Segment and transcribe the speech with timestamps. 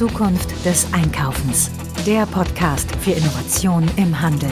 [0.00, 1.70] Zukunft des Einkaufens.
[2.06, 4.48] Der Podcast für Innovation im Handel.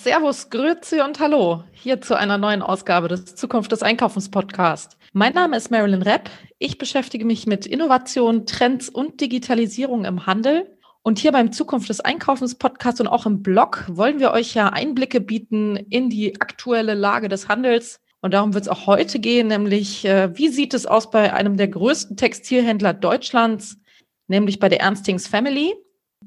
[0.00, 4.96] Servus, Grüezi und Hallo hier zu einer neuen Ausgabe des Zukunft des Einkaufens Podcast.
[5.12, 6.30] Mein Name ist Marilyn Repp.
[6.58, 12.00] Ich beschäftige mich mit Innovation, Trends und Digitalisierung im Handel und hier beim Zukunft des
[12.00, 16.94] Einkaufens Podcast und auch im Blog wollen wir euch ja Einblicke bieten in die aktuelle
[16.94, 18.00] Lage des Handels.
[18.26, 21.56] Und darum wird es auch heute gehen, nämlich äh, wie sieht es aus bei einem
[21.56, 23.78] der größten Textilhändler Deutschlands,
[24.26, 25.76] nämlich bei der Ernstings Family.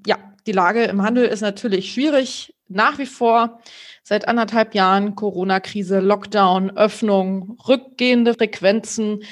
[0.07, 0.17] Ja,
[0.47, 3.59] die Lage im Handel ist natürlich schwierig, nach wie vor
[4.01, 9.23] seit anderthalb Jahren Corona-Krise, Lockdown, Öffnung, rückgehende Frequenzen,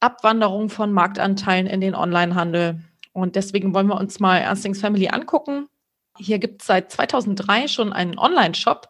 [0.00, 2.80] Abwanderung von Marktanteilen in den Onlinehandel.
[3.12, 5.68] Und deswegen wollen wir uns mal Ernstings Family angucken.
[6.16, 8.88] Hier gibt es seit 2003 schon einen Online-Shop.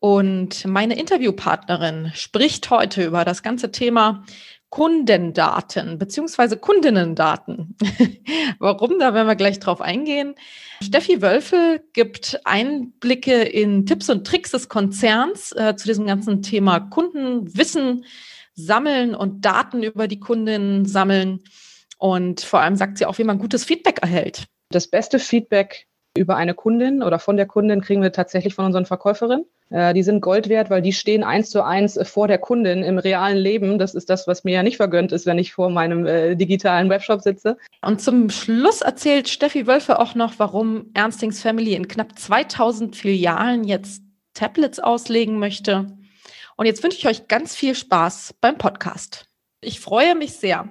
[0.00, 4.24] Und meine Interviewpartnerin spricht heute über das ganze Thema
[4.70, 7.76] Kundendaten beziehungsweise Kundinnendaten.
[8.58, 8.98] Warum?
[8.98, 10.34] Da werden wir gleich drauf eingehen.
[10.82, 16.80] Steffi Wölfel gibt Einblicke in Tipps und Tricks des Konzerns äh, zu diesem ganzen Thema
[16.80, 18.04] Kundenwissen
[18.54, 21.40] sammeln und Daten über die Kundinnen sammeln.
[21.96, 24.44] Und vor allem sagt sie auch, wie man gutes Feedback erhält.
[24.70, 25.86] Das beste Feedback
[26.16, 29.46] über eine Kundin oder von der Kundin kriegen wir tatsächlich von unseren Verkäuferinnen.
[29.70, 32.98] Äh, die sind Gold wert, weil die stehen eins zu eins vor der Kundin im
[32.98, 33.78] realen Leben.
[33.78, 36.88] Das ist das, was mir ja nicht vergönnt ist, wenn ich vor meinem äh, digitalen
[36.88, 37.58] Webshop sitze.
[37.82, 43.64] Und zum Schluss erzählt Steffi Wölfe auch noch, warum Ernstings Family in knapp 2000 Filialen
[43.64, 44.02] jetzt
[44.34, 45.98] Tablets auslegen möchte.
[46.56, 49.26] Und jetzt wünsche ich euch ganz viel Spaß beim Podcast.
[49.60, 50.68] Ich freue mich sehr,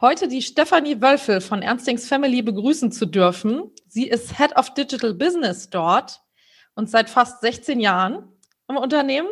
[0.00, 3.70] heute die Stefanie Wölfel von Ernstings Family begrüßen zu dürfen.
[3.86, 6.20] Sie ist Head of Digital Business dort
[6.74, 8.33] und seit fast 16 Jahren
[8.68, 9.28] im Unternehmen.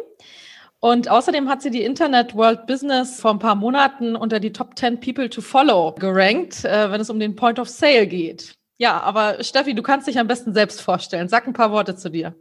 [0.80, 4.77] Und außerdem hat sie die Internet World Business vor ein paar Monaten unter die Top
[4.77, 8.57] 10 People to Follow gerankt, äh, wenn es um den Point of Sale geht.
[8.79, 11.29] Ja, aber Steffi, du kannst dich am besten selbst vorstellen.
[11.29, 12.34] Sag ein paar Worte zu dir.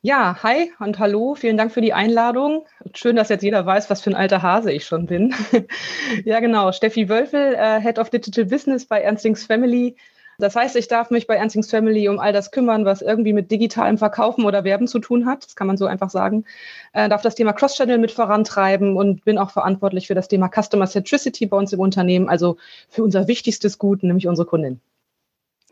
[0.00, 2.66] Ja, hi und hallo, vielen Dank für die Einladung.
[2.92, 5.34] Schön, dass jetzt jeder weiß, was für ein alter Hase ich schon bin.
[6.24, 9.96] ja, genau, Steffi Wölfel, äh, Head of Digital Business bei Ernstings Family.
[10.38, 13.50] Das heißt, ich darf mich bei Ernstings Family um all das kümmern, was irgendwie mit
[13.50, 15.44] digitalem Verkaufen oder Werben zu tun hat.
[15.44, 16.44] Das kann man so einfach sagen.
[16.92, 20.86] Äh, darf das Thema Cross-Channel mit vorantreiben und bin auch verantwortlich für das Thema Customer
[20.86, 22.56] Centricity bei uns im Unternehmen, also
[22.88, 24.80] für unser wichtigstes Gut, nämlich unsere Kundin.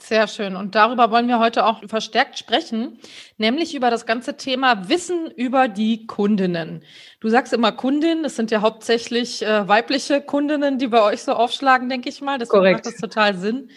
[0.02, 0.56] Sehr schön.
[0.56, 2.98] Und darüber wollen wir heute auch verstärkt sprechen,
[3.38, 6.82] nämlich über das ganze Thema Wissen über die Kundinnen.
[7.20, 11.34] Du sagst immer Kundin, das sind ja hauptsächlich äh, weibliche Kundinnen, die bei euch so
[11.34, 12.38] aufschlagen, denke ich mal.
[12.38, 12.84] Deswegen Korrekt.
[12.84, 13.70] macht das total Sinn.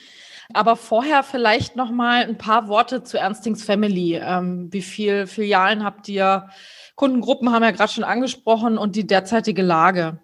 [0.54, 4.16] Aber vorher vielleicht noch mal ein paar Worte zu Ernstings Family.
[4.16, 6.50] Ähm, wie viele Filialen habt ihr?
[6.96, 10.20] Kundengruppen haben wir ja gerade schon angesprochen und die derzeitige Lage.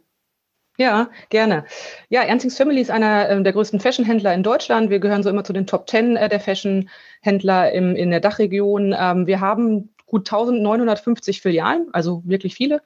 [0.77, 1.65] Ja, gerne.
[2.09, 4.89] Ja, Ernstings Family ist einer äh, der größten Fashionhändler in Deutschland.
[4.89, 8.95] Wir gehören so immer zu den Top 10 äh, der Fashionhändler in der Dachregion.
[8.97, 12.81] Ähm, wir haben gut 1950 Filialen, also wirklich viele.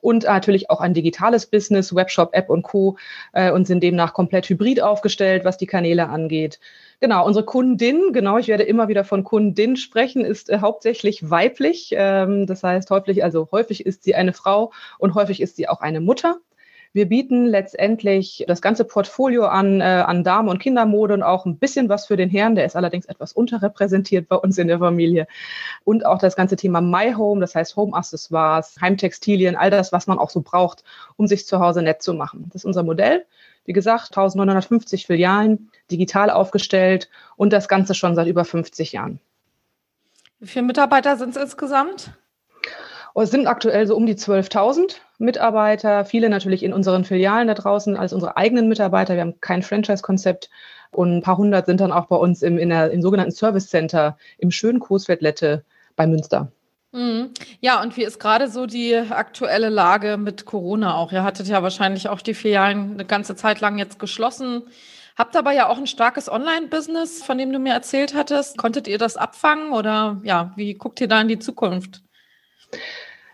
[0.00, 2.96] Und natürlich auch ein digitales Business, Webshop, App und Co.
[3.32, 6.58] Äh, und sind demnach komplett hybrid aufgestellt, was die Kanäle angeht.
[7.00, 11.94] Genau, unsere Kundin, genau, ich werde immer wieder von Kundin sprechen, ist äh, hauptsächlich weiblich.
[11.96, 15.80] Ähm, das heißt, häufig, also häufig ist sie eine Frau und häufig ist sie auch
[15.80, 16.40] eine Mutter.
[16.92, 21.56] Wir bieten letztendlich das ganze Portfolio an, äh, an Damen- und Kindermode und auch ein
[21.56, 22.56] bisschen was für den Herrn.
[22.56, 25.28] Der ist allerdings etwas unterrepräsentiert bei uns in der Familie.
[25.84, 30.18] Und auch das ganze Thema My Home, das heißt Home-Accessoires, Heimtextilien, all das, was man
[30.18, 30.82] auch so braucht,
[31.16, 32.46] um sich zu Hause nett zu machen.
[32.52, 33.24] Das ist unser Modell.
[33.66, 39.20] Wie gesagt, 1950 Filialen, digital aufgestellt und das Ganze schon seit über 50 Jahren.
[40.40, 42.10] Wie viele Mitarbeiter sind es insgesamt?
[43.14, 47.54] Oh, es sind aktuell so um die 12.000 Mitarbeiter, viele natürlich in unseren Filialen da
[47.54, 49.14] draußen als unsere eigenen Mitarbeiter.
[49.14, 50.50] Wir haben kein Franchise-Konzept
[50.90, 54.16] und ein paar hundert sind dann auch bei uns im, der, im sogenannten Service Center
[54.38, 55.64] im schönen Coesfeld-Lette
[55.94, 56.50] bei Münster.
[56.92, 57.30] Mhm.
[57.60, 61.12] Ja, und wie ist gerade so die aktuelle Lage mit Corona auch?
[61.12, 64.62] Ihr hattet ja wahrscheinlich auch die Filialen eine ganze Zeit lang jetzt geschlossen.
[65.16, 68.56] Habt aber ja auch ein starkes Online-Business, von dem du mir erzählt hattest.
[68.56, 72.02] Konntet ihr das abfangen oder ja, wie guckt ihr da in die Zukunft?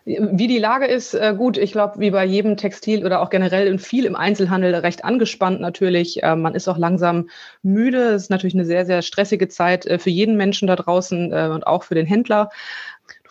[0.09, 3.67] Wie die Lage ist, äh, gut, ich glaube, wie bei jedem Textil oder auch generell
[3.67, 6.23] in viel im Einzelhandel recht angespannt natürlich.
[6.23, 7.29] Äh, man ist auch langsam
[7.65, 8.11] müde.
[8.11, 11.67] Es ist natürlich eine sehr, sehr stressige Zeit äh, für jeden Menschen da draußen und
[11.67, 12.51] auch für den Händler.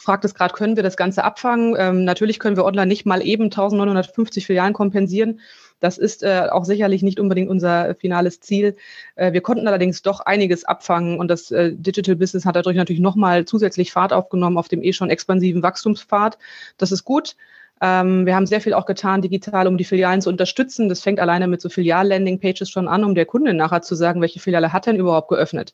[0.05, 1.75] Fragt es gerade, können wir das Ganze abfangen?
[1.79, 5.39] Ähm, natürlich können wir online nicht mal eben 1950 Filialen kompensieren.
[5.79, 8.75] Das ist äh, auch sicherlich nicht unbedingt unser finales Ziel.
[9.15, 13.01] Äh, wir konnten allerdings doch einiges abfangen und das äh, Digital Business hat dadurch natürlich
[13.01, 16.37] nochmal zusätzlich Fahrt aufgenommen auf dem eh schon expansiven Wachstumspfad.
[16.77, 17.35] Das ist gut.
[17.81, 20.87] Ähm, wir haben sehr viel auch getan digital, um die Filialen zu unterstützen.
[20.87, 24.39] Das fängt alleine mit so Filial-Landing-Pages schon an, um der Kundin nachher zu sagen, welche
[24.39, 25.73] Filiale hat denn überhaupt geöffnet.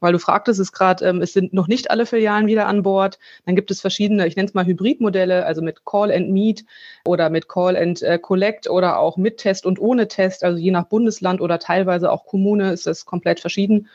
[0.00, 3.18] Weil du fragtest es gerade, ähm, es sind noch nicht alle Filialen wieder an Bord.
[3.46, 6.64] Dann gibt es verschiedene, ich nenne es mal Hybridmodelle, also mit Call and Meet
[7.04, 10.44] oder mit Call and äh, Collect oder auch mit Test und ohne Test.
[10.44, 13.88] Also je nach Bundesland oder teilweise auch Kommune ist das komplett verschieden.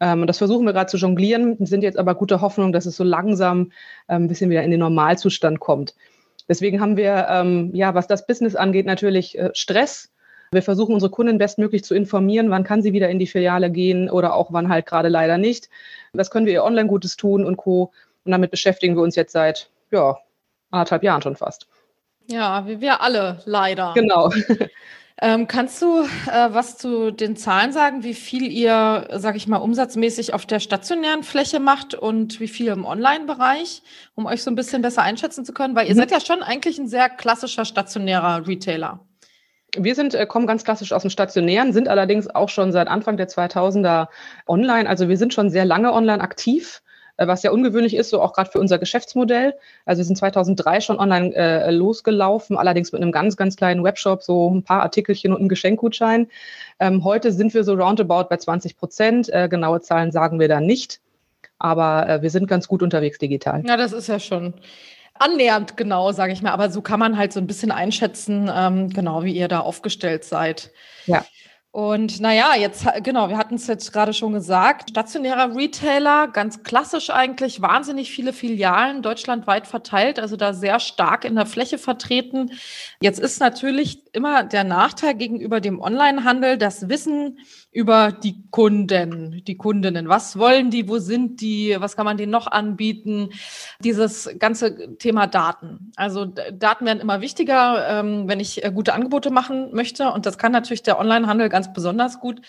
[0.00, 3.04] Ähm, das versuchen wir gerade zu jonglieren, sind jetzt aber gute Hoffnung, dass es so
[3.04, 3.72] langsam
[4.08, 5.94] ähm, ein bisschen wieder in den Normalzustand kommt.
[6.48, 10.10] Deswegen haben wir, ähm, ja, was das Business angeht, natürlich äh, Stress
[10.50, 14.10] wir versuchen unsere Kunden bestmöglich zu informieren, wann kann sie wieder in die Filiale gehen
[14.10, 15.68] oder auch wann halt gerade leider nicht.
[16.12, 17.92] Was können wir ihr online Gutes tun und Co.
[18.24, 20.18] Und damit beschäftigen wir uns jetzt seit, ja,
[20.70, 21.66] anderthalb Jahren schon fast.
[22.26, 23.92] Ja, wie wir alle leider.
[23.94, 24.30] Genau.
[25.20, 29.56] Ähm, kannst du äh, was zu den Zahlen sagen, wie viel ihr, sag ich mal,
[29.56, 33.82] umsatzmäßig auf der stationären Fläche macht und wie viel im Online-Bereich,
[34.14, 35.74] um euch so ein bisschen besser einschätzen zu können?
[35.74, 35.98] Weil ihr mhm.
[35.98, 39.00] seid ja schon eigentlich ein sehr klassischer stationärer Retailer.
[39.76, 43.16] Wir sind, äh, kommen ganz klassisch aus dem Stationären, sind allerdings auch schon seit Anfang
[43.16, 44.08] der 2000er
[44.46, 44.88] online.
[44.88, 46.82] Also wir sind schon sehr lange online aktiv,
[47.18, 49.54] äh, was ja ungewöhnlich ist, so auch gerade für unser Geschäftsmodell.
[49.84, 54.22] Also wir sind 2003 schon online äh, losgelaufen, allerdings mit einem ganz, ganz kleinen Webshop,
[54.22, 56.28] so ein paar Artikelchen und einem Geschenkgutschein.
[56.80, 59.28] Ähm, heute sind wir so roundabout bei 20 Prozent.
[59.28, 61.00] Äh, genaue Zahlen sagen wir da nicht.
[61.58, 63.64] Aber äh, wir sind ganz gut unterwegs digital.
[63.66, 64.54] Ja, das ist ja schon
[65.20, 66.52] annähernd genau, sage ich mal.
[66.52, 70.24] Aber so kann man halt so ein bisschen einschätzen, ähm, genau wie ihr da aufgestellt
[70.24, 70.70] seid.
[71.06, 71.24] Ja.
[71.70, 77.10] Und naja, jetzt, genau, wir hatten es jetzt gerade schon gesagt, stationärer Retailer, ganz klassisch
[77.10, 82.52] eigentlich, wahnsinnig viele Filialen deutschlandweit verteilt, also da sehr stark in der Fläche vertreten.
[83.00, 87.38] Jetzt ist natürlich immer der Nachteil gegenüber dem Onlinehandel, das Wissen
[87.70, 90.08] über die Kunden, die Kundinnen.
[90.08, 90.88] Was wollen die?
[90.88, 91.76] Wo sind die?
[91.78, 93.30] Was kann man denen noch anbieten?
[93.78, 95.92] Dieses ganze Thema Daten.
[95.94, 100.10] Also Daten werden immer wichtiger, ähm, wenn ich äh, gute Angebote machen möchte.
[100.10, 102.40] Und das kann natürlich der Onlinehandel ganz besonders gut,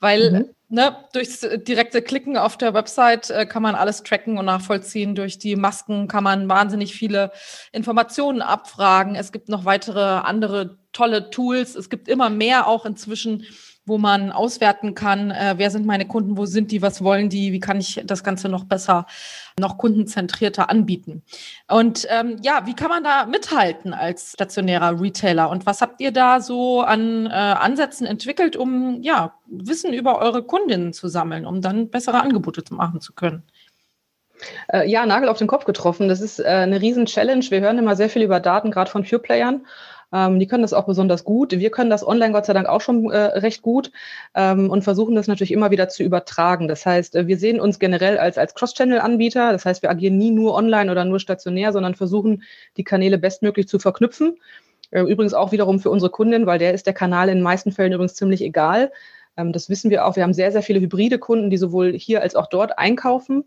[0.00, 0.44] weil mhm.
[0.70, 5.14] ne, durchs direkte Klicken auf der Website äh, kann man alles tracken und nachvollziehen.
[5.14, 7.30] Durch die Masken kann man wahnsinnig viele
[7.72, 9.16] Informationen abfragen.
[9.16, 11.76] Es gibt noch weitere andere tolle Tools.
[11.76, 13.44] Es gibt immer mehr auch inzwischen
[13.88, 17.52] wo man auswerten kann, äh, wer sind meine Kunden, wo sind die, was wollen die,
[17.52, 19.06] wie kann ich das Ganze noch besser,
[19.58, 21.22] noch kundenzentrierter anbieten.
[21.68, 25.48] Und ähm, ja, wie kann man da mithalten als stationärer Retailer?
[25.48, 30.42] Und was habt ihr da so an äh, Ansätzen entwickelt, um ja, Wissen über eure
[30.42, 33.42] Kundinnen zu sammeln, um dann bessere Angebote machen zu können?
[34.68, 36.08] Äh, ja, Nagel auf den Kopf getroffen.
[36.08, 37.44] Das ist äh, eine riesen Challenge.
[37.48, 39.66] Wir hören immer sehr viel über Daten, gerade von Pure-Playern.
[40.12, 41.52] Ähm, die können das auch besonders gut.
[41.52, 43.90] Wir können das online Gott sei Dank auch schon äh, recht gut
[44.34, 46.68] ähm, und versuchen das natürlich immer wieder zu übertragen.
[46.68, 49.52] Das heißt, äh, wir sehen uns generell als, als Cross-Channel-Anbieter.
[49.52, 52.42] Das heißt, wir agieren nie nur online oder nur stationär, sondern versuchen,
[52.76, 54.38] die Kanäle bestmöglich zu verknüpfen.
[54.90, 57.72] Äh, übrigens auch wiederum für unsere Kunden, weil der ist der Kanal in den meisten
[57.72, 58.90] Fällen übrigens ziemlich egal.
[59.36, 60.16] Ähm, das wissen wir auch.
[60.16, 63.44] Wir haben sehr, sehr viele hybride Kunden, die sowohl hier als auch dort einkaufen.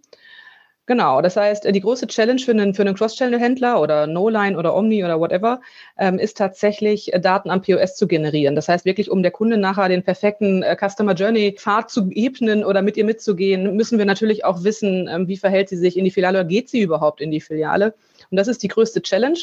[0.91, 5.05] Genau, das heißt, die große Challenge für einen, für einen Cross-Channel-Händler oder No-Line oder Omni
[5.05, 5.61] oder whatever
[5.97, 8.55] ähm, ist tatsächlich, äh, Daten am POS zu generieren.
[8.55, 12.81] Das heißt, wirklich, um der Kunde nachher den perfekten äh, Customer Journey-Pfad zu ebnen oder
[12.81, 16.11] mit ihr mitzugehen, müssen wir natürlich auch wissen, ähm, wie verhält sie sich in die
[16.11, 17.93] Filiale oder geht sie überhaupt in die Filiale.
[18.29, 19.39] Und das ist die größte Challenge.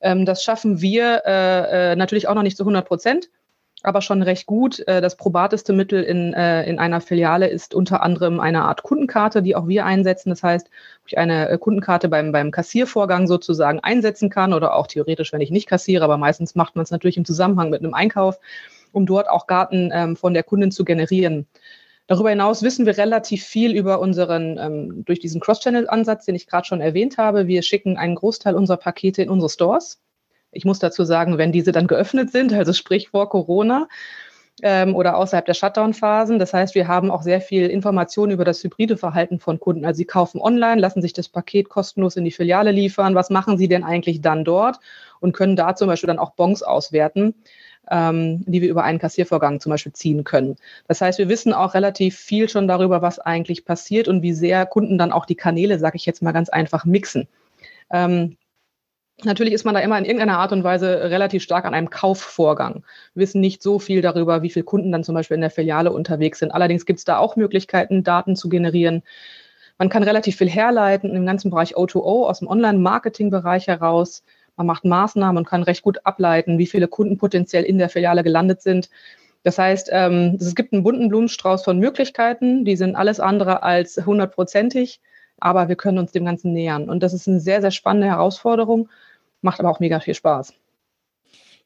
[0.00, 3.30] Ähm, das schaffen wir äh, äh, natürlich auch noch nicht zu 100 Prozent
[3.82, 4.86] aber schon recht gut.
[4.86, 9.42] Äh, das probateste Mittel in, äh, in einer Filiale ist unter anderem eine Art Kundenkarte,
[9.42, 10.30] die auch wir einsetzen.
[10.30, 10.68] Das heißt,
[11.06, 15.50] ich eine äh, Kundenkarte beim, beim Kassiervorgang sozusagen einsetzen kann oder auch theoretisch, wenn ich
[15.50, 18.38] nicht kassiere, aber meistens macht man es natürlich im Zusammenhang mit einem Einkauf,
[18.92, 21.46] um dort auch Garten ähm, von der Kundin zu generieren.
[22.08, 26.66] Darüber hinaus wissen wir relativ viel über unseren, ähm, durch diesen Cross-Channel-Ansatz, den ich gerade
[26.66, 27.46] schon erwähnt habe.
[27.46, 30.00] Wir schicken einen Großteil unserer Pakete in unsere Stores.
[30.52, 33.88] Ich muss dazu sagen, wenn diese dann geöffnet sind, also sprich vor Corona
[34.62, 36.38] ähm, oder außerhalb der Shutdown-Phasen.
[36.38, 39.84] Das heißt, wir haben auch sehr viel Informationen über das hybride Verhalten von Kunden.
[39.84, 43.14] Also sie kaufen online, lassen sich das Paket kostenlos in die Filiale liefern.
[43.14, 44.78] Was machen sie denn eigentlich dann dort?
[45.20, 47.34] Und können da zum Beispiel dann auch Bons auswerten,
[47.90, 50.56] ähm, die wir über einen Kassiervorgang zum Beispiel ziehen können.
[50.86, 54.66] Das heißt, wir wissen auch relativ viel schon darüber, was eigentlich passiert und wie sehr
[54.66, 57.28] Kunden dann auch die Kanäle, sage ich jetzt mal ganz einfach, mixen.
[57.90, 58.36] Ähm,
[59.24, 62.84] Natürlich ist man da immer in irgendeiner Art und Weise relativ stark an einem Kaufvorgang.
[63.14, 65.90] Wir wissen nicht so viel darüber, wie viele Kunden dann zum Beispiel in der Filiale
[65.90, 66.52] unterwegs sind.
[66.52, 69.02] Allerdings gibt es da auch Möglichkeiten, Daten zu generieren.
[69.76, 74.22] Man kann relativ viel herleiten im ganzen Bereich O2O aus dem Online-Marketing-Bereich heraus.
[74.56, 78.22] Man macht Maßnahmen und kann recht gut ableiten, wie viele Kunden potenziell in der Filiale
[78.22, 78.88] gelandet sind.
[79.42, 82.64] Das heißt, ähm, es gibt einen bunten Blumenstrauß von Möglichkeiten.
[82.64, 85.00] Die sind alles andere als hundertprozentig,
[85.40, 86.88] aber wir können uns dem Ganzen nähern.
[86.88, 88.88] Und das ist eine sehr, sehr spannende Herausforderung,
[89.42, 90.54] macht aber auch mega viel Spaß.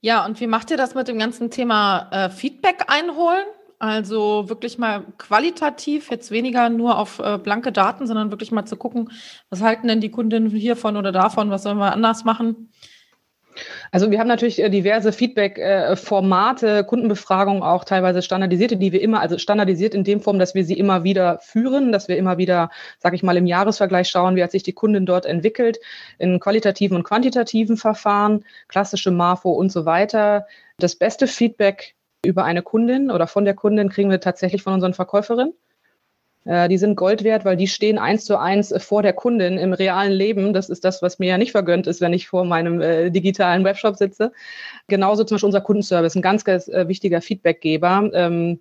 [0.01, 3.45] Ja, und wie macht ihr das mit dem ganzen Thema äh, Feedback einholen?
[3.79, 8.77] Also wirklich mal qualitativ, jetzt weniger nur auf äh, blanke Daten, sondern wirklich mal zu
[8.77, 9.11] gucken,
[9.51, 12.71] was halten denn die Kundinnen hiervon oder davon, was sollen wir anders machen?
[13.91, 19.39] Also wir haben natürlich äh, diverse Feedback-Formate, Kundenbefragungen auch teilweise standardisierte, die wir immer, also
[19.39, 23.17] standardisiert in dem Form, dass wir sie immer wieder führen, dass wir immer wieder, sage
[23.17, 25.79] ich mal, im Jahresvergleich schauen, wie hat sich die Kundin dort entwickelt,
[26.19, 30.47] in qualitativen und quantitativen Verfahren, klassische Marfo und so weiter.
[30.79, 31.95] Das beste Feedback
[32.25, 35.55] über eine Kundin oder von der Kundin kriegen wir tatsächlich von unseren Verkäuferinnen.
[36.45, 39.73] Äh, die sind Gold wert, weil die stehen eins zu eins vor der Kundin im
[39.73, 40.53] realen Leben.
[40.53, 43.65] Das ist das, was mir ja nicht vergönnt ist, wenn ich vor meinem äh, digitalen
[43.65, 44.33] Webshop sitze.
[44.89, 48.11] Genauso zum Beispiel unser Kundenservice, ein ganz, ganz äh, wichtiger Feedbackgeber.
[48.13, 48.61] Ähm,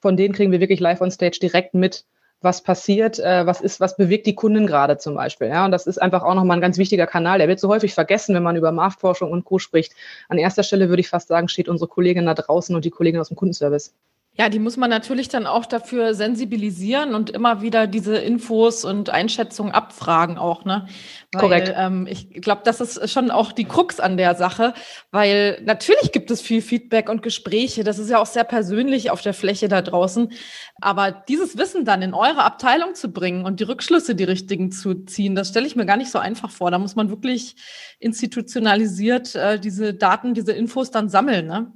[0.00, 2.04] von denen kriegen wir wirklich live on stage direkt mit,
[2.42, 5.48] was passiert, äh, was ist, was bewegt die Kunden gerade zum Beispiel.
[5.48, 7.38] Ja, und das ist einfach auch nochmal ein ganz wichtiger Kanal.
[7.38, 9.58] Der wird so häufig vergessen, wenn man über Marktforschung und Co.
[9.58, 9.94] spricht.
[10.28, 13.20] An erster Stelle würde ich fast sagen, steht unsere Kollegin da draußen und die Kollegin
[13.20, 13.94] aus dem Kundenservice.
[14.38, 19.10] Ja, die muss man natürlich dann auch dafür sensibilisieren und immer wieder diese Infos und
[19.10, 20.86] Einschätzungen abfragen auch, ne?
[21.32, 21.74] Weil, Korrekt.
[21.76, 24.72] Ähm, ich glaube, das ist schon auch die Krux an der Sache,
[25.10, 27.84] weil natürlich gibt es viel Feedback und Gespräche.
[27.84, 30.32] Das ist ja auch sehr persönlich auf der Fläche da draußen.
[30.80, 34.94] Aber dieses Wissen dann in eure Abteilung zu bringen und die Rückschlüsse, die richtigen zu
[35.04, 36.70] ziehen, das stelle ich mir gar nicht so einfach vor.
[36.70, 37.54] Da muss man wirklich
[37.98, 41.70] institutionalisiert äh, diese Daten, diese Infos dann sammeln, ne?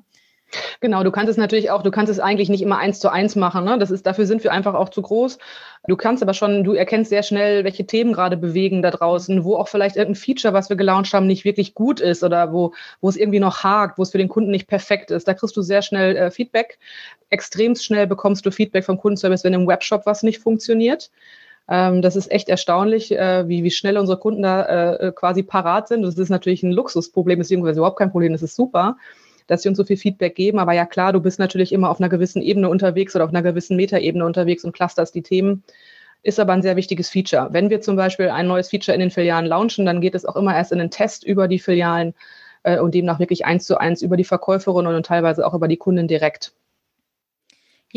[0.80, 3.34] Genau, du kannst es natürlich auch, du kannst es eigentlich nicht immer eins zu eins
[3.36, 3.64] machen.
[3.64, 3.78] Ne?
[3.78, 5.38] Das ist, dafür sind wir einfach auch zu groß.
[5.88, 9.56] Du kannst aber schon, du erkennst sehr schnell, welche Themen gerade bewegen da draußen, wo
[9.56, 13.08] auch vielleicht irgendein Feature, was wir gelauncht haben, nicht wirklich gut ist oder wo, wo
[13.08, 15.26] es irgendwie noch hakt, wo es für den Kunden nicht perfekt ist.
[15.26, 16.78] Da kriegst du sehr schnell äh, Feedback.
[17.30, 21.10] Extrem schnell bekommst du Feedback vom Kundenservice, wenn im Webshop was nicht funktioniert.
[21.68, 25.88] Ähm, das ist echt erstaunlich, äh, wie, wie schnell unsere Kunden da äh, quasi parat
[25.88, 26.02] sind.
[26.02, 28.96] Das ist natürlich ein Luxusproblem, beziehungsweise überhaupt kein Problem, das ist super
[29.46, 30.58] dass sie uns so viel Feedback geben.
[30.58, 33.42] Aber ja klar, du bist natürlich immer auf einer gewissen Ebene unterwegs oder auf einer
[33.42, 35.64] gewissen Metaebene unterwegs und clusterst die Themen.
[36.22, 37.48] Ist aber ein sehr wichtiges Feature.
[37.52, 40.36] Wenn wir zum Beispiel ein neues Feature in den Filialen launchen, dann geht es auch
[40.36, 42.14] immer erst in den Test über die Filialen
[42.64, 45.76] äh, und demnach wirklich eins zu eins über die Verkäuferin und teilweise auch über die
[45.76, 46.52] Kunden direkt.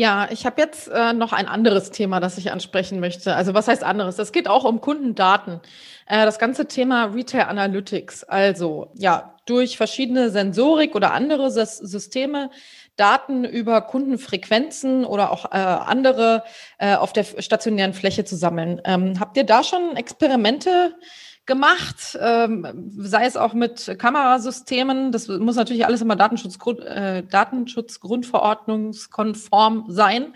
[0.00, 3.36] Ja, ich habe jetzt äh, noch ein anderes Thema, das ich ansprechen möchte.
[3.36, 4.18] Also was heißt anderes?
[4.18, 5.60] Es geht auch um Kundendaten.
[6.06, 8.24] Äh, das ganze Thema Retail Analytics.
[8.24, 12.48] Also ja, durch verschiedene Sensorik oder andere Systeme
[12.96, 16.44] Daten über Kundenfrequenzen oder auch äh, andere
[16.78, 18.80] äh, auf der stationären Fläche zu sammeln.
[18.86, 20.94] Ähm, habt ihr da schon Experimente
[21.50, 22.64] gemacht, ähm,
[22.96, 25.10] sei es auch mit Kamerasystemen.
[25.10, 30.32] Das muss natürlich alles immer Datenschutzgrund, äh, Datenschutzgrundverordnungskonform sein.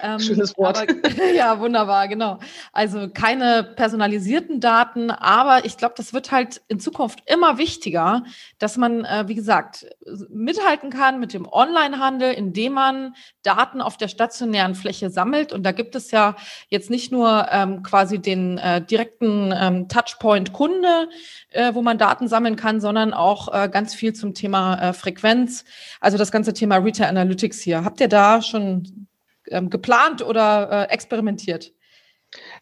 [0.00, 0.78] Ähm, Schönes Wort.
[0.78, 2.38] Aber, ja, wunderbar, genau.
[2.72, 8.24] Also keine personalisierten Daten, aber ich glaube, das wird halt in Zukunft immer wichtiger,
[8.58, 9.86] dass man, äh, wie gesagt,
[10.30, 15.52] mithalten kann mit dem Onlinehandel, indem man Daten auf der stationären Fläche sammelt.
[15.52, 16.36] Und da gibt es ja
[16.68, 21.08] jetzt nicht nur ähm, quasi den äh, direkten ähm, Touchpoint Kunde,
[21.50, 25.64] äh, wo man Daten sammeln kann, sondern auch äh, ganz viel zum Thema äh, Frequenz.
[26.00, 27.84] Also das ganze Thema Retail Analytics hier.
[27.84, 29.07] Habt ihr da schon
[29.50, 31.72] ähm, geplant oder äh, experimentiert?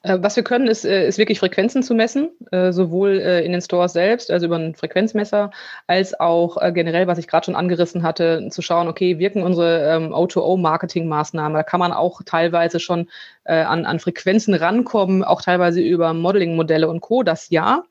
[0.03, 3.61] Äh, was wir können, ist, äh, ist wirklich Frequenzen zu messen, äh, sowohl in den
[3.61, 5.51] Stores selbst, also über einen Frequenzmesser,
[5.87, 10.13] als auch generell, was ich gerade schon angerissen hatte, zu schauen, okay, wirken unsere ähm,
[10.13, 11.55] O2O-Marketing-Maßnahmen.
[11.55, 13.09] Da kann man auch teilweise schon
[13.45, 17.23] an, an Frequenzen rankommen, auch teilweise über Modeling-Modelle und Co.
[17.23, 17.85] Das ja.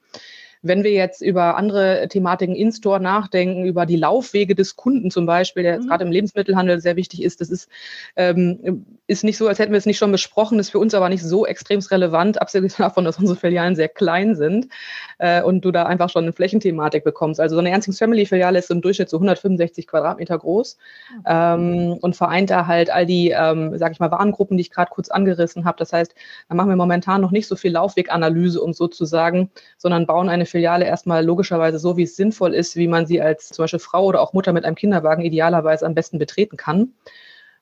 [0.66, 5.64] Wenn wir jetzt über andere Thematiken in-Store nachdenken, über die Laufwege des Kunden zum Beispiel,
[5.64, 5.88] der mhm.
[5.88, 7.70] gerade im Lebensmittelhandel sehr wichtig ist, das ist,
[8.16, 11.10] ähm, ist nicht so, als hätten wir es nicht schon besprochen, ist für uns aber
[11.10, 14.68] nicht so extrem relevant, abgesehen davon, dass unsere Filialen sehr klein sind
[15.20, 17.40] äh, und du da einfach schon eine Flächenthematik bekommst.
[17.40, 20.78] Also so eine Ernstings Family Filiale ist im Durchschnitt so 165 Quadratmeter groß
[21.28, 24.90] ähm, und vereint da halt all die, ähm, sag ich mal, Warengruppen, die ich gerade
[24.92, 25.78] kurz angerissen habe.
[25.78, 26.16] Das heißt,
[26.50, 30.30] da machen wir momentan noch nicht so viel Laufweganalyse, um so zu sagen, sondern bauen
[30.30, 33.80] eine Filiale erstmal logischerweise so, wie es sinnvoll ist, wie man sie als zum Beispiel
[33.80, 36.94] Frau oder auch Mutter mit einem Kinderwagen idealerweise am besten betreten kann.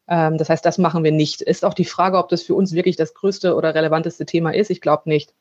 [0.07, 1.41] Ähm, das heißt, das machen wir nicht.
[1.41, 4.69] Ist auch die Frage, ob das für uns wirklich das größte oder relevanteste Thema ist.
[4.69, 5.33] Ich glaube nicht.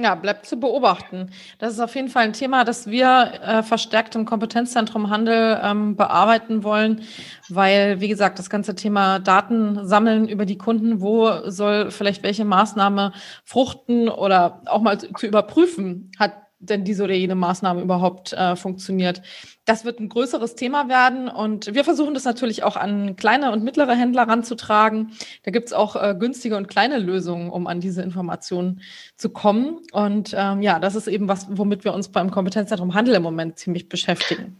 [0.00, 1.30] Ja, bleibt zu beobachten.
[1.58, 5.96] Das ist auf jeden Fall ein Thema, das wir äh, verstärkt im Kompetenzzentrum Handel ähm,
[5.96, 7.02] bearbeiten wollen,
[7.50, 12.46] weil, wie gesagt, das ganze Thema Daten sammeln über die Kunden, wo soll vielleicht welche
[12.46, 13.12] Maßnahme
[13.44, 18.56] fruchten oder auch mal zu, zu überprüfen, hat denn diese oder jene Maßnahme überhaupt äh,
[18.56, 19.22] funktioniert.
[19.64, 23.62] Das wird ein größeres Thema werden und wir versuchen das natürlich auch an kleine und
[23.62, 25.12] mittlere Händler ranzutragen.
[25.44, 28.80] Da gibt es auch äh, günstige und kleine Lösungen, um an diese Informationen
[29.16, 29.80] zu kommen.
[29.92, 33.58] Und ähm, ja, das ist eben was, womit wir uns beim Kompetenzzentrum Handel im Moment
[33.58, 34.56] ziemlich beschäftigen.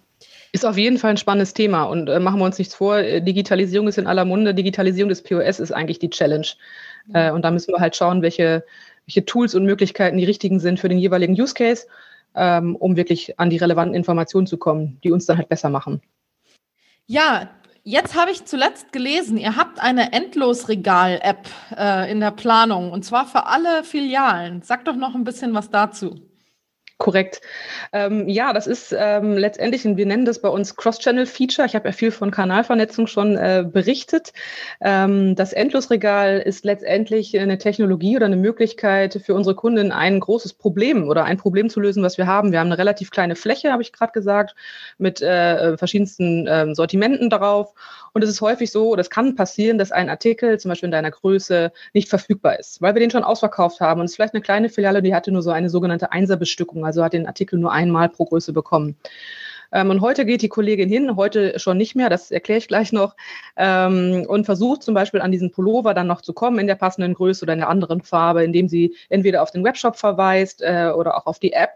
[0.52, 3.20] Ist auf jeden Fall ein spannendes Thema und äh, machen wir uns nichts vor, äh,
[3.20, 6.46] Digitalisierung ist in aller Munde, Digitalisierung des POS ist eigentlich die Challenge.
[7.12, 8.64] Äh, und da müssen wir halt schauen, welche
[9.08, 11.86] welche Tools und Möglichkeiten die richtigen sind für den jeweiligen Use Case,
[12.34, 16.02] ähm, um wirklich an die relevanten Informationen zu kommen, die uns dann halt besser machen.
[17.06, 17.48] Ja,
[17.84, 23.26] jetzt habe ich zuletzt gelesen, ihr habt eine Endlosregal-App äh, in der Planung und zwar
[23.26, 24.60] für alle Filialen.
[24.60, 26.27] Sag doch noch ein bisschen was dazu.
[26.98, 27.40] Korrekt.
[27.92, 31.64] Ähm, ja, das ist ähm, letztendlich, wir nennen das bei uns Cross-Channel-Feature.
[31.64, 34.32] Ich habe ja viel von Kanalvernetzung schon äh, berichtet.
[34.80, 40.54] Ähm, das Endlosregal ist letztendlich eine Technologie oder eine Möglichkeit für unsere Kunden, ein großes
[40.54, 42.50] Problem oder ein Problem zu lösen, was wir haben.
[42.50, 44.56] Wir haben eine relativ kleine Fläche, habe ich gerade gesagt,
[44.98, 47.74] mit äh, verschiedensten äh, Sortimenten darauf.
[48.12, 51.12] Und es ist häufig so, das kann passieren, dass ein Artikel zum Beispiel in deiner
[51.12, 54.00] Größe nicht verfügbar ist, weil wir den schon ausverkauft haben.
[54.00, 57.04] Und es ist vielleicht eine kleine Filiale, die hatte nur so eine sogenannte Einserbestückung also
[57.04, 58.96] hat den Artikel nur einmal pro Größe bekommen.
[59.72, 62.92] Ähm, und heute geht die Kollegin hin, heute schon nicht mehr, das erkläre ich gleich
[62.92, 63.14] noch,
[63.56, 67.14] ähm, und versucht zum Beispiel an diesen Pullover dann noch zu kommen in der passenden
[67.14, 71.16] Größe oder in der anderen Farbe, indem sie entweder auf den Webshop verweist äh, oder
[71.16, 71.72] auch auf die App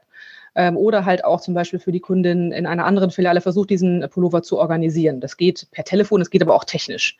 [0.55, 4.09] ähm, oder halt auch zum Beispiel für die Kundin in einer anderen Filiale versucht, diesen
[4.11, 5.21] Pullover zu organisieren.
[5.21, 7.19] Das geht per Telefon, das geht aber auch technisch.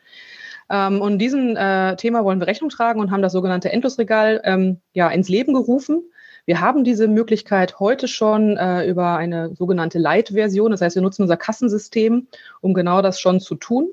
[0.69, 4.79] Ähm, und diesem äh, Thema wollen wir Rechnung tragen und haben das sogenannte Endlosregal ähm,
[4.93, 6.03] ja, ins Leben gerufen.
[6.45, 10.71] Wir haben diese Möglichkeit heute schon äh, über eine sogenannte Light-Version.
[10.71, 12.27] Das heißt, wir nutzen unser Kassensystem,
[12.59, 13.89] um genau das schon zu tun.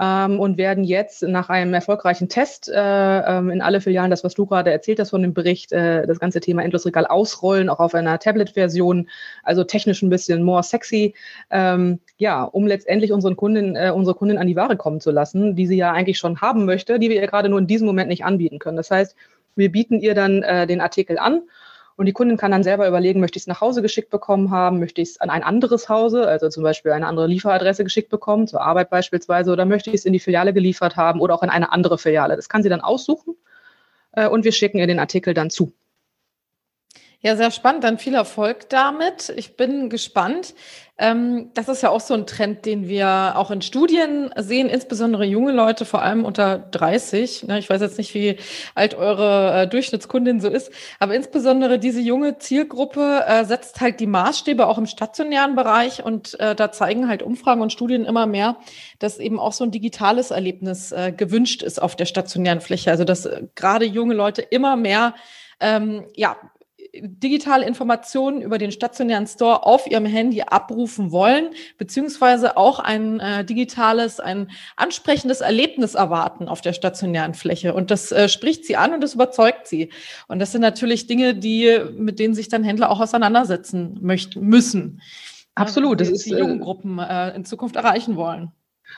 [0.00, 4.34] Ähm, und werden jetzt nach einem erfolgreichen Test äh, ähm, in alle Filialen, das, was
[4.34, 7.94] du gerade erzählt hast von dem Bericht, äh, das ganze Thema Endlosregal ausrollen, auch auf
[7.94, 9.08] einer Tablet-Version,
[9.42, 11.14] also technisch ein bisschen more sexy,
[11.50, 15.56] ähm, ja, um letztendlich unseren Kunden, äh, unsere Kunden an die Ware kommen zu lassen,
[15.56, 18.08] die sie ja eigentlich schon haben möchte, die wir ihr gerade nur in diesem Moment
[18.08, 18.76] nicht anbieten können.
[18.76, 19.16] Das heißt,
[19.56, 21.42] wir bieten ihr dann äh, den Artikel an
[21.98, 24.78] und die Kundin kann dann selber überlegen, möchte ich es nach Hause geschickt bekommen haben,
[24.78, 28.46] möchte ich es an ein anderes Hause, also zum Beispiel eine andere Lieferadresse geschickt bekommen,
[28.46, 31.50] zur Arbeit beispielsweise, oder möchte ich es in die Filiale geliefert haben oder auch in
[31.50, 32.36] eine andere Filiale.
[32.36, 33.34] Das kann sie dann aussuchen
[34.12, 35.72] äh, und wir schicken ihr den Artikel dann zu.
[37.20, 37.82] Ja, sehr spannend.
[37.82, 39.32] Dann viel Erfolg damit.
[39.36, 40.54] Ich bin gespannt.
[40.98, 45.24] Ähm, das ist ja auch so ein Trend, den wir auch in Studien sehen, insbesondere
[45.24, 47.48] junge Leute, vor allem unter 30.
[47.48, 48.36] Ne, ich weiß jetzt nicht, wie
[48.76, 54.06] alt eure äh, Durchschnittskundin so ist, aber insbesondere diese junge Zielgruppe äh, setzt halt die
[54.06, 58.58] Maßstäbe auch im stationären Bereich und äh, da zeigen halt Umfragen und Studien immer mehr,
[59.00, 62.90] dass eben auch so ein digitales Erlebnis gewünscht ist auf der stationären Fläche.
[62.90, 65.14] Also dass gerade junge Leute immer mehr
[65.60, 66.36] ähm, ja,
[67.02, 73.44] digitale Informationen über den stationären Store auf ihrem Handy abrufen wollen, beziehungsweise auch ein äh,
[73.44, 77.74] digitales, ein ansprechendes Erlebnis erwarten auf der stationären Fläche.
[77.74, 79.90] Und das äh, spricht sie an und das überzeugt sie.
[80.26, 85.00] Und das sind natürlich Dinge, die, mit denen sich dann Händler auch auseinandersetzen möchten, müssen.
[85.54, 86.00] Absolut.
[86.00, 88.52] Das ist die Jugendgruppen äh, in Zukunft erreichen wollen.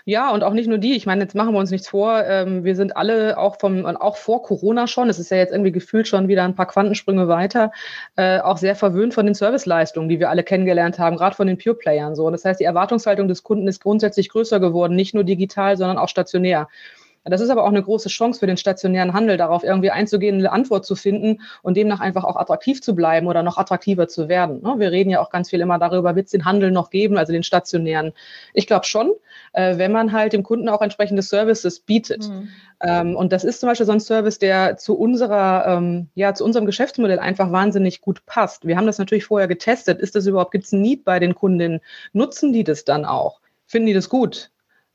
[0.04, 0.96] Ja, und auch nicht nur die.
[0.96, 2.24] Ich meine, jetzt machen wir uns nichts vor.
[2.24, 5.52] Ähm, wir sind alle auch vom, und auch vor Corona schon, es ist ja jetzt
[5.52, 7.72] irgendwie gefühlt schon wieder ein paar Quantensprünge weiter,
[8.16, 11.58] äh, auch sehr verwöhnt von den Serviceleistungen, die wir alle kennengelernt haben, gerade von den
[11.58, 12.30] Pure Playern so.
[12.30, 16.08] Das heißt, die Erwartungshaltung des Kunden ist grundsätzlich größer geworden, nicht nur digital, sondern auch
[16.08, 16.68] stationär.
[17.24, 20.52] Das ist aber auch eine große Chance für den stationären Handel, darauf irgendwie einzugehen, eine
[20.52, 24.62] Antwort zu finden und demnach einfach auch attraktiv zu bleiben oder noch attraktiver zu werden.
[24.62, 24.76] Ne?
[24.78, 27.32] Wir reden ja auch ganz viel immer darüber, wird es den Handel noch geben, also
[27.32, 28.12] den stationären.
[28.54, 29.12] Ich glaube schon,
[29.52, 32.28] äh, wenn man halt dem Kunden auch entsprechende Services bietet.
[32.28, 32.48] Mhm.
[32.82, 36.44] Ähm, und das ist zum Beispiel so ein Service, der zu unserer, ähm, ja, zu
[36.44, 38.66] unserem Geschäftsmodell einfach wahnsinnig gut passt.
[38.66, 40.00] Wir haben das natürlich vorher getestet.
[40.00, 41.80] Ist das überhaupt, gibt es ein Need bei den Kunden?
[42.14, 43.40] Nutzen die das dann auch?
[43.66, 44.50] Finden die das gut?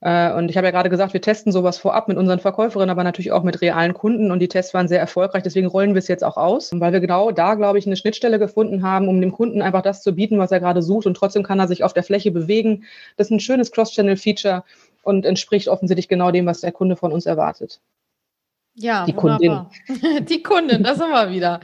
[0.06, 3.04] Äh, und ich habe ja gerade gesagt, wir testen sowas vorab mit unseren Verkäuferinnen, aber
[3.04, 4.30] natürlich auch mit realen Kunden.
[4.30, 5.42] Und die Tests waren sehr erfolgreich.
[5.42, 8.38] Deswegen rollen wir es jetzt auch aus, weil wir genau da, glaube ich, eine Schnittstelle
[8.38, 11.08] gefunden haben, um dem Kunden einfach das zu bieten, was er gerade sucht.
[11.08, 12.84] Und trotzdem kann er sich auf der Fläche bewegen.
[13.18, 14.64] Das ist ein schönes Cross-Channel-Feature
[15.02, 17.82] und entspricht offensichtlich genau dem, was der Kunde von uns erwartet.
[18.76, 19.66] Ja, die Kundin.
[20.30, 21.62] die Kundin, das sind wir wieder.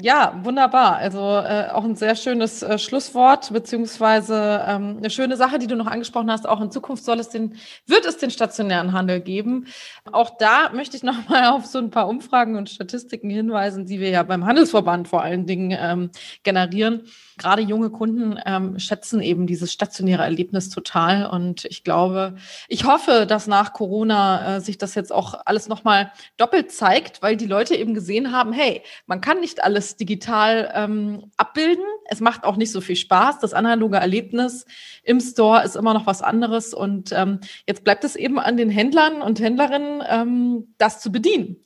[0.00, 0.96] Ja, wunderbar.
[0.96, 5.76] Also äh, auch ein sehr schönes äh, Schlusswort, beziehungsweise ähm, eine schöne Sache, die du
[5.76, 6.48] noch angesprochen hast.
[6.48, 9.66] Auch in Zukunft soll es den, wird es den stationären Handel geben.
[10.10, 14.08] Auch da möchte ich nochmal auf so ein paar Umfragen und Statistiken hinweisen, die wir
[14.08, 16.10] ja beim Handelsverband vor allen Dingen ähm,
[16.44, 17.02] generieren
[17.36, 21.26] gerade junge Kunden ähm, schätzen eben dieses stationäre Erlebnis total.
[21.26, 22.36] Und ich glaube,
[22.68, 27.36] ich hoffe, dass nach Corona äh, sich das jetzt auch alles nochmal doppelt zeigt, weil
[27.36, 31.84] die Leute eben gesehen haben, hey, man kann nicht alles digital ähm, abbilden.
[32.06, 33.40] Es macht auch nicht so viel Spaß.
[33.40, 34.66] Das analoge Erlebnis
[35.02, 36.74] im Store ist immer noch was anderes.
[36.74, 41.56] Und ähm, jetzt bleibt es eben an den Händlern und Händlerinnen, ähm, das zu bedienen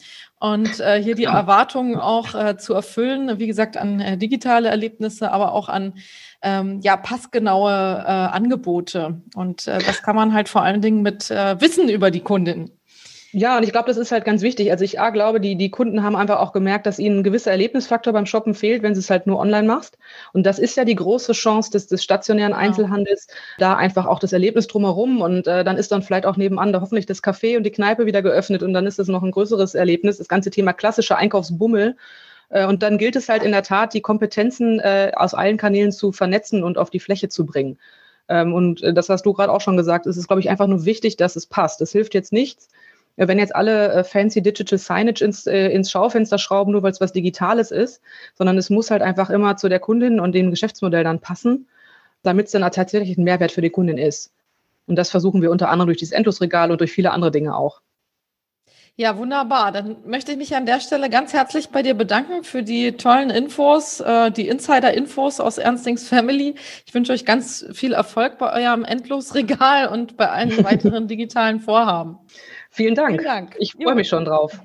[0.41, 1.29] und äh, hier die.
[1.29, 5.93] Erwartungen auch äh, zu erfüllen, wie gesagt, an äh, digitale Erlebnisse, aber auch an
[6.41, 9.21] ähm, ja, passgenaue äh, Angebote.
[9.35, 12.71] Und äh, das kann man halt vor allen Dingen mit äh, Wissen über die Kundin
[13.33, 14.71] ja, und ich glaube, das ist halt ganz wichtig.
[14.71, 17.51] Also ich A, glaube, die, die Kunden haben einfach auch gemerkt, dass ihnen ein gewisser
[17.51, 19.99] Erlebnisfaktor beim Shoppen fehlt, wenn sie es halt nur online machst.
[20.33, 23.35] Und das ist ja die große Chance des, des stationären Einzelhandels, ja.
[23.59, 26.81] da einfach auch das Erlebnis drumherum und äh, dann ist dann vielleicht auch nebenan da
[26.81, 29.75] hoffentlich das Café und die Kneipe wieder geöffnet und dann ist es noch ein größeres
[29.75, 31.97] Erlebnis, das ganze Thema klassischer Einkaufsbummel.
[32.49, 35.93] Äh, und dann gilt es halt in der Tat, die Kompetenzen äh, aus allen Kanälen
[35.93, 37.79] zu vernetzen und auf die Fläche zu bringen.
[38.29, 40.67] Ähm, und äh, das hast du gerade auch schon gesagt, es ist, glaube ich, einfach
[40.67, 41.81] nur wichtig, dass es passt.
[41.81, 42.69] Es hilft jetzt nichts,
[43.27, 47.01] wenn jetzt alle äh, fancy Digital Signage ins, äh, ins Schaufenster schrauben, nur weil es
[47.01, 48.01] was Digitales ist,
[48.37, 51.67] sondern es muss halt einfach immer zu der Kundin und dem Geschäftsmodell dann passen,
[52.23, 54.33] damit es dann tatsächlich ein Mehrwert für die Kundin ist.
[54.87, 57.81] Und das versuchen wir unter anderem durch dieses Endlosregal und durch viele andere Dinge auch.
[59.01, 59.71] Ja, wunderbar.
[59.71, 63.31] Dann möchte ich mich an der Stelle ganz herzlich bei dir bedanken für die tollen
[63.31, 66.57] Infos, äh, die Insider-Infos aus Ernstings Family.
[66.85, 72.19] Ich wünsche euch ganz viel Erfolg bei eurem Endlosregal und bei allen weiteren digitalen Vorhaben.
[72.71, 73.21] Vielen Dank.
[73.21, 73.57] Vielen Dank.
[73.59, 74.61] Ich freue mich schon drauf.